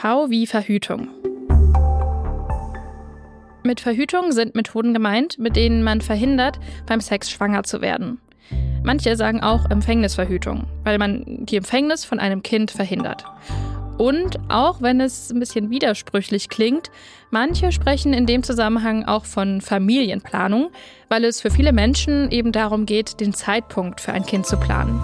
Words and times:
Wie 0.00 0.46
Verhütung. 0.46 1.08
Mit 3.64 3.80
Verhütung 3.80 4.30
sind 4.30 4.54
Methoden 4.54 4.94
gemeint, 4.94 5.40
mit 5.40 5.56
denen 5.56 5.82
man 5.82 6.00
verhindert, 6.02 6.60
beim 6.86 7.00
Sex 7.00 7.28
schwanger 7.30 7.64
zu 7.64 7.80
werden. 7.80 8.20
Manche 8.84 9.16
sagen 9.16 9.40
auch 9.40 9.68
Empfängnisverhütung, 9.68 10.68
weil 10.84 10.98
man 10.98 11.44
die 11.46 11.56
Empfängnis 11.56 12.04
von 12.04 12.20
einem 12.20 12.44
Kind 12.44 12.70
verhindert. 12.70 13.24
Und 13.98 14.38
auch 14.48 14.80
wenn 14.80 15.00
es 15.00 15.32
ein 15.32 15.40
bisschen 15.40 15.68
widersprüchlich 15.68 16.48
klingt, 16.48 16.92
manche 17.30 17.72
sprechen 17.72 18.12
in 18.12 18.26
dem 18.26 18.44
Zusammenhang 18.44 19.04
auch 19.04 19.24
von 19.24 19.60
Familienplanung, 19.60 20.70
weil 21.08 21.24
es 21.24 21.40
für 21.40 21.50
viele 21.50 21.72
Menschen 21.72 22.30
eben 22.30 22.52
darum 22.52 22.86
geht, 22.86 23.18
den 23.18 23.34
Zeitpunkt 23.34 24.00
für 24.00 24.12
ein 24.12 24.24
Kind 24.24 24.46
zu 24.46 24.58
planen. 24.58 25.00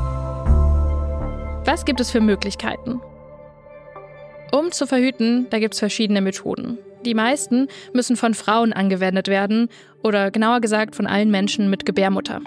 Was 1.65 1.85
gibt 1.85 2.01
es 2.01 2.13
für 2.13 2.21
Möglichkeiten? 2.21 3.01
Um 4.55 4.71
zu 4.71 4.87
verhüten, 4.87 5.49
da 5.51 5.59
gibt 5.59 5.75
es 5.75 5.81
verschiedene 5.81 6.21
Methoden. 6.21 6.79
Die 7.05 7.15
meisten 7.15 7.67
müssen 7.93 8.17
von 8.17 8.35
Frauen 8.35 8.73
angewendet 8.73 9.27
werden 9.27 9.69
oder 10.01 10.31
genauer 10.31 10.61
gesagt 10.61 10.95
von 10.95 11.09
allen 11.09 11.33
Menschen 11.33 11.69
mit 11.71 11.85
Gebärmutter. 11.85 12.41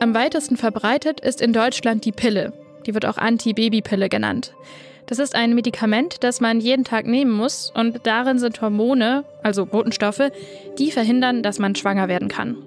Am 0.00 0.12
weitesten 0.12 0.58
verbreitet 0.58 1.20
ist 1.20 1.40
in 1.40 1.54
Deutschland 1.54 2.04
die 2.04 2.12
Pille. 2.12 2.52
Die 2.84 2.92
wird 2.92 3.06
auch 3.06 3.16
Anti-Baby-Pille 3.16 4.10
genannt. 4.10 4.52
Das 5.06 5.18
ist 5.18 5.34
ein 5.34 5.54
Medikament, 5.54 6.22
das 6.22 6.42
man 6.42 6.60
jeden 6.60 6.84
Tag 6.84 7.06
nehmen 7.06 7.30
muss 7.30 7.72
und 7.74 8.00
darin 8.02 8.38
sind 8.38 8.60
Hormone, 8.60 9.24
also 9.42 9.64
Botenstoffe, 9.64 10.30
die 10.78 10.90
verhindern, 10.90 11.42
dass 11.42 11.58
man 11.58 11.76
schwanger 11.76 12.08
werden 12.08 12.28
kann. 12.28 12.58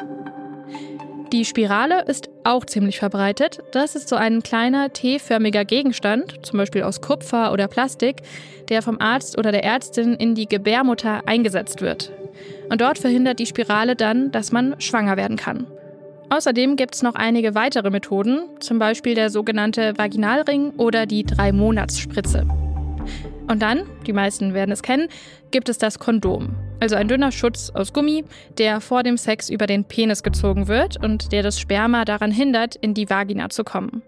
Die 1.33 1.45
Spirale 1.45 2.03
ist 2.05 2.29
auch 2.43 2.63
ziemlich 2.63 2.99
verbreitet. 2.99 3.63
Das 3.71 3.95
ist 3.95 4.07
so 4.07 4.15
ein 4.15 4.43
kleiner 4.43 4.93
T-förmiger 4.93 5.65
Gegenstand, 5.65 6.45
zum 6.45 6.59
Beispiel 6.59 6.83
aus 6.83 7.01
Kupfer 7.01 7.51
oder 7.51 7.67
Plastik, 7.67 8.17
der 8.69 8.83
vom 8.83 9.01
Arzt 9.01 9.39
oder 9.39 9.51
der 9.51 9.63
Ärztin 9.63 10.13
in 10.13 10.35
die 10.35 10.47
Gebärmutter 10.47 11.23
eingesetzt 11.25 11.81
wird. 11.81 12.11
Und 12.69 12.81
dort 12.81 12.99
verhindert 12.99 13.39
die 13.39 13.47
Spirale 13.47 13.95
dann, 13.95 14.31
dass 14.31 14.51
man 14.51 14.79
schwanger 14.79 15.17
werden 15.17 15.35
kann. 15.35 15.65
Außerdem 16.29 16.75
gibt 16.75 16.93
es 16.93 17.01
noch 17.01 17.15
einige 17.15 17.55
weitere 17.55 17.89
Methoden, 17.89 18.43
zum 18.59 18.77
Beispiel 18.77 19.15
der 19.15 19.31
sogenannte 19.31 19.97
Vaginalring 19.97 20.73
oder 20.77 21.07
die 21.07 21.23
Drei-Monats-Spritze. 21.23 22.45
Und 23.47 23.59
dann, 23.63 23.87
die 24.05 24.13
meisten 24.13 24.53
werden 24.53 24.71
es 24.71 24.83
kennen, 24.83 25.07
gibt 25.49 25.67
es 25.67 25.79
das 25.79 25.97
Kondom. 25.97 26.55
Also 26.83 26.97
ein 26.97 27.07
dünner 27.07 27.31
Schutz 27.31 27.69
aus 27.69 27.93
Gummi, 27.93 28.25
der 28.57 28.81
vor 28.81 29.03
dem 29.03 29.15
Sex 29.15 29.47
über 29.49 29.67
den 29.67 29.85
Penis 29.85 30.21
gezogen 30.21 30.67
wird 30.67 31.01
und 31.01 31.31
der 31.31 31.41
das 31.41 31.57
Sperma 31.57 32.03
daran 32.03 32.29
hindert, 32.29 32.75
in 32.75 32.93
die 32.93 33.09
Vagina 33.09 33.49
zu 33.49 33.63
kommen. 33.63 34.01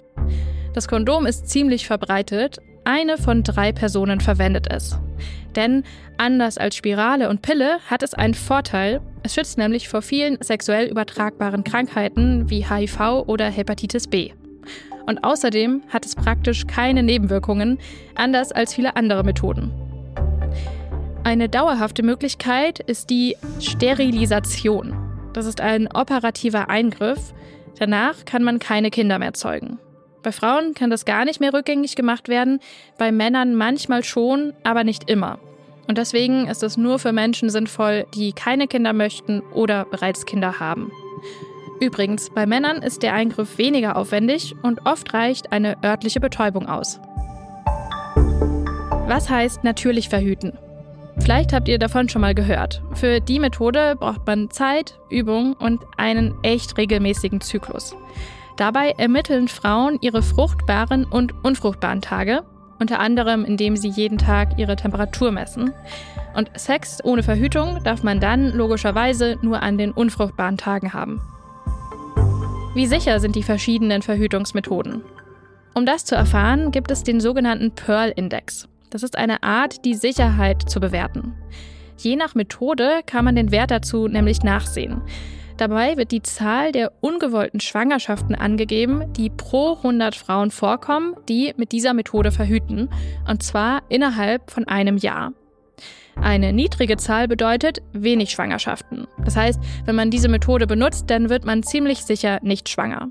Das 0.74 0.90
Kondom 0.90 1.26
ist 1.26 1.48
ziemlich 1.48 1.88
verbreitet. 1.88 2.58
Eine 2.84 3.18
von 3.18 3.44
drei 3.44 3.72
Personen 3.72 4.20
verwendet 4.20 4.68
es. 4.70 5.00
Denn 5.56 5.84
anders 6.18 6.58
als 6.58 6.76
Spirale 6.76 7.30
und 7.30 7.42
Pille 7.42 7.78
hat 7.90 8.04
es 8.04 8.14
einen 8.14 8.34
Vorteil. 8.34 9.00
Es 9.24 9.36
schützt 9.36 9.58
nämlich 9.58 9.88
vor 9.88 10.02
vielen 10.02 10.38
sexuell 10.44 10.90
übertragbaren 10.90 11.64
Krankheiten 11.64 12.50
wie 12.50 12.66
HIV 12.66 13.24
oder 13.26 13.50
Hepatitis 13.50 14.06
B. 14.06 14.34
Und 15.06 15.24
außerdem 15.24 15.84
hat 15.88 16.06
es 16.06 16.14
praktisch 16.14 16.68
keine 16.68 17.04
Nebenwirkungen, 17.04 17.80
anders 18.16 18.52
als 18.52 18.74
viele 18.74 18.98
andere 18.98 19.24
Methoden. 19.24 19.85
Eine 21.26 21.50
dauerhafte 21.50 22.04
Möglichkeit 22.04 22.80
ist 22.80 23.10
die 23.10 23.36
Sterilisation. 23.60 24.96
Das 25.34 25.48
ist 25.48 25.60
ein 25.60 25.90
operativer 25.92 26.70
Eingriff. 26.70 27.34
Danach 27.80 28.26
kann 28.26 28.44
man 28.44 28.60
keine 28.60 28.92
Kinder 28.92 29.18
mehr 29.18 29.34
zeugen. 29.34 29.80
Bei 30.22 30.32
Frauen 30.32 30.76
kann 30.76 30.92
das 30.92 31.04
gar 31.04 31.26
nicht 31.26 31.40
mehr 31.40 31.52
rückgängig 31.52 31.96
gemacht 31.96 32.30
werden, 32.30 32.60
bei 33.00 33.12
Männern 33.12 33.56
manchmal 33.56 34.04
schon, 34.04 34.54
aber 34.64 34.84
nicht 34.84 35.10
immer. 35.10 35.40
Und 35.88 35.98
deswegen 35.98 36.46
ist 36.46 36.62
es 36.62 36.78
nur 36.78 37.00
für 37.00 37.12
Menschen 37.12 37.50
sinnvoll, 37.50 38.06
die 38.14 38.32
keine 38.32 38.68
Kinder 38.68 38.94
möchten 38.94 39.40
oder 39.52 39.86
bereits 39.86 40.28
Kinder 40.28 40.60
haben. 40.60 40.92
Übrigens, 41.80 42.30
bei 42.36 42.46
Männern 42.46 42.84
ist 42.84 43.02
der 43.02 43.16
Eingriff 43.16 43.58
weniger 43.58 43.98
aufwendig 43.98 44.54
und 44.62 44.86
oft 44.86 45.12
reicht 45.16 45.52
eine 45.52 45.84
örtliche 45.84 46.20
Betäubung 46.20 46.70
aus. 46.70 47.00
Was 49.08 49.28
heißt 49.28 49.64
natürlich 49.64 50.10
verhüten? 50.10 50.54
Vielleicht 51.20 51.54
habt 51.54 51.68
ihr 51.68 51.80
davon 51.80 52.10
schon 52.10 52.22
mal 52.22 52.36
gehört. 52.36 52.82
Für 52.94 53.20
die 53.20 53.40
Methode 53.40 53.96
braucht 54.00 54.28
man 54.28 54.50
Zeit, 54.52 55.00
Übung 55.10 55.54
und 55.54 55.82
einen 55.98 56.36
echt 56.44 56.78
regelmäßigen 56.78 57.42
Zyklus. 57.42 57.96
Dabei 58.58 58.92
ermitteln 58.92 59.48
Frauen 59.48 59.98
ihre 60.02 60.22
fruchtbaren 60.22 61.06
und 61.06 61.34
unfruchtbaren 61.44 62.02
Tage, 62.02 62.44
unter 62.80 63.00
anderem 63.00 63.44
indem 63.44 63.76
sie 63.76 63.90
jeden 63.90 64.18
Tag 64.18 64.58
ihre 64.58 64.76
Temperatur 64.76 65.32
messen. 65.32 65.74
Und 66.36 66.52
Sex 66.56 67.04
ohne 67.04 67.24
Verhütung 67.24 67.82
darf 67.84 68.04
man 68.04 68.20
dann 68.20 68.52
logischerweise 68.52 69.38
nur 69.42 69.62
an 69.62 69.78
den 69.78 69.92
unfruchtbaren 69.92 70.58
Tagen 70.58 70.94
haben. 70.94 71.22
Wie 72.76 72.88
sicher 72.88 73.20
sind 73.20 73.36
die 73.36 73.44
verschiedenen 73.44 74.02
Verhütungsmethoden? 74.02 75.02
Um 75.74 75.86
das 75.86 76.06
zu 76.06 76.16
erfahren, 76.16 76.72
gibt 76.72 76.92
es 76.92 77.04
den 77.04 77.20
sogenannten 77.22 77.72
Pearl-Index. 77.72 78.68
Das 78.90 79.04
ist 79.04 79.18
eine 79.18 79.44
Art, 79.44 79.86
die 79.86 79.96
Sicherheit 79.96 80.70
zu 80.70 80.80
bewerten. 80.80 81.34
Je 81.98 82.16
nach 82.16 82.36
Methode 82.36 83.02
kann 83.06 83.26
man 83.26 83.36
den 83.36 83.52
Wert 83.52 83.72
dazu 83.72 84.08
nämlich 84.08 84.44
nachsehen. 84.44 85.02
Dabei 85.58 85.96
wird 85.96 86.12
die 86.12 86.22
Zahl 86.22 86.74
der 86.74 86.92
ungewollten 87.00 87.62
Schwangerschaften 87.62 88.36
angegeben, 88.36 89.14
die 89.14 89.30
pro 89.30 89.76
100 89.76 90.14
Frauen 90.14 90.52
vorkommen, 90.52 91.16
die 91.30 91.54
mit 91.56 91.72
dieser 91.72 91.94
Methode 91.94 92.32
verhüten, 92.32 92.90
und 93.28 93.42
zwar 93.42 93.84
innerhalb 93.88 94.52
von 94.52 94.68
einem 94.68 94.98
Jahr. 94.98 95.32
Eine 96.18 96.54
niedrige 96.54 96.98
Zahl 96.98 97.28
bedeutet 97.28 97.82
wenig 97.94 98.32
Schwangerschaften. 98.32 99.08
Das 99.24 99.36
heißt, 99.36 99.60
wenn 99.86 99.96
man 99.96 100.12
diese 100.12 100.30
Methode 100.30 100.68
benutzt, 100.68 101.10
dann 101.10 101.30
wird 101.30 101.46
man 101.46 101.64
ziemlich 101.64 102.00
sicher 102.00 102.40
nicht 102.42 102.70
schwanger. 102.70 103.10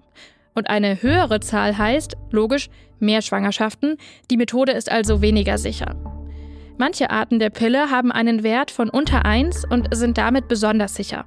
Und 0.54 0.70
eine 0.70 1.02
höhere 1.02 1.40
Zahl 1.40 1.76
heißt, 1.76 2.16
logisch, 2.30 2.70
mehr 3.00 3.22
Schwangerschaften. 3.22 3.96
Die 4.30 4.36
Methode 4.36 4.72
ist 4.72 4.90
also 4.90 5.20
weniger 5.20 5.58
sicher. 5.58 5.96
Manche 6.78 7.10
Arten 7.10 7.38
der 7.38 7.50
Pille 7.50 7.90
haben 7.90 8.10
einen 8.10 8.42
Wert 8.42 8.70
von 8.70 8.88
unter 8.88 9.24
1 9.24 9.64
und 9.68 9.94
sind 9.94 10.18
damit 10.18 10.48
besonders 10.48 10.94
sicher. 10.94 11.24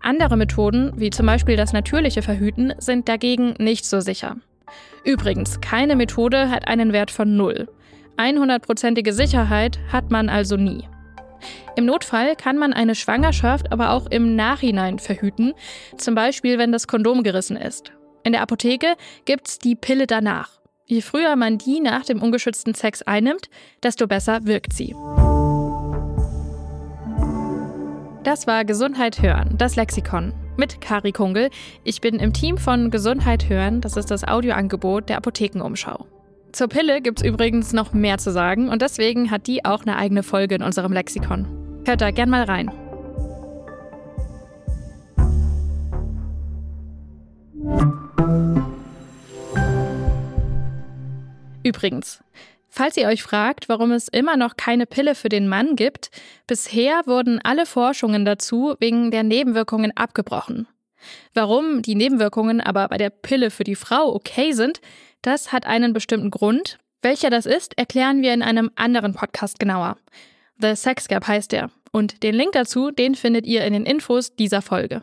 Andere 0.00 0.36
Methoden, 0.36 0.92
wie 0.96 1.10
zum 1.10 1.26
Beispiel 1.26 1.56
das 1.56 1.72
natürliche 1.72 2.22
Verhüten, 2.22 2.72
sind 2.78 3.08
dagegen 3.08 3.54
nicht 3.58 3.84
so 3.84 4.00
sicher. 4.00 4.36
Übrigens, 5.04 5.60
keine 5.60 5.96
Methode 5.96 6.50
hat 6.50 6.68
einen 6.68 6.92
Wert 6.92 7.10
von 7.10 7.36
0. 7.36 7.68
100%ige 8.16 9.12
Sicherheit 9.12 9.78
hat 9.92 10.10
man 10.10 10.28
also 10.28 10.56
nie. 10.56 10.88
Im 11.76 11.84
Notfall 11.84 12.36
kann 12.36 12.56
man 12.56 12.72
eine 12.72 12.94
Schwangerschaft 12.94 13.72
aber 13.72 13.90
auch 13.90 14.06
im 14.06 14.36
Nachhinein 14.36 14.98
verhüten, 14.98 15.52
zum 15.96 16.14
Beispiel 16.14 16.58
wenn 16.58 16.72
das 16.72 16.86
Kondom 16.86 17.22
gerissen 17.22 17.56
ist. 17.56 17.92
In 18.26 18.32
der 18.32 18.42
Apotheke 18.42 18.96
gibt's 19.24 19.60
die 19.60 19.76
Pille 19.76 20.08
danach. 20.08 20.50
Je 20.84 21.00
früher 21.00 21.36
man 21.36 21.58
die 21.58 21.78
nach 21.78 22.04
dem 22.04 22.20
ungeschützten 22.20 22.74
Sex 22.74 23.02
einnimmt, 23.02 23.48
desto 23.84 24.08
besser 24.08 24.46
wirkt 24.46 24.72
sie. 24.72 24.96
Das 28.24 28.48
war 28.48 28.64
Gesundheit 28.64 29.22
hören, 29.22 29.54
das 29.58 29.76
Lexikon 29.76 30.34
mit 30.56 30.80
Kari 30.80 31.12
Kungel. 31.12 31.50
Ich 31.84 32.00
bin 32.00 32.16
im 32.16 32.32
Team 32.32 32.58
von 32.58 32.90
Gesundheit 32.90 33.48
hören, 33.48 33.80
das 33.80 33.96
ist 33.96 34.10
das 34.10 34.24
Audioangebot 34.24 35.08
der 35.08 35.18
Apothekenumschau. 35.18 36.04
Zur 36.50 36.66
Pille 36.66 37.02
gibt's 37.02 37.22
übrigens 37.22 37.72
noch 37.72 37.92
mehr 37.92 38.18
zu 38.18 38.32
sagen 38.32 38.70
und 38.70 38.82
deswegen 38.82 39.30
hat 39.30 39.46
die 39.46 39.64
auch 39.64 39.82
eine 39.82 39.96
eigene 39.96 40.24
Folge 40.24 40.56
in 40.56 40.64
unserem 40.64 40.92
Lexikon. 40.92 41.46
Hört 41.86 42.00
da 42.00 42.10
gern 42.10 42.30
mal 42.30 42.42
rein. 42.42 42.72
Übrigens, 51.66 52.22
Falls 52.68 52.98
ihr 52.98 53.08
euch 53.08 53.22
fragt, 53.22 53.70
warum 53.70 53.90
es 53.90 54.06
immer 54.08 54.36
noch 54.36 54.58
keine 54.58 54.84
Pille 54.84 55.14
für 55.14 55.30
den 55.30 55.48
Mann 55.48 55.76
gibt, 55.76 56.10
bisher 56.46 57.06
wurden 57.06 57.40
alle 57.42 57.64
Forschungen 57.64 58.26
dazu 58.26 58.74
wegen 58.80 59.10
der 59.10 59.22
Nebenwirkungen 59.22 59.96
abgebrochen. 59.96 60.68
Warum 61.32 61.80
die 61.80 61.94
Nebenwirkungen 61.94 62.60
aber 62.60 62.86
bei 62.88 62.98
der 62.98 63.08
Pille 63.08 63.50
für 63.50 63.64
die 63.64 63.76
Frau 63.76 64.14
okay 64.14 64.52
sind, 64.52 64.82
das 65.22 65.52
hat 65.52 65.64
einen 65.64 65.94
bestimmten 65.94 66.30
Grund. 66.30 66.78
Welcher 67.00 67.30
das 67.30 67.46
ist, 67.46 67.78
erklären 67.78 68.20
wir 68.20 68.34
in 68.34 68.42
einem 68.42 68.70
anderen 68.74 69.14
Podcast 69.14 69.58
genauer. 69.58 69.96
The 70.60 70.76
Sex 70.76 71.08
Gap 71.08 71.26
heißt 71.26 71.54
er. 71.54 71.70
Und 71.92 72.22
den 72.22 72.34
Link 72.34 72.52
dazu, 72.52 72.90
den 72.90 73.14
findet 73.14 73.46
ihr 73.46 73.64
in 73.64 73.72
den 73.72 73.86
Infos 73.86 74.36
dieser 74.36 74.60
Folge. 74.60 75.02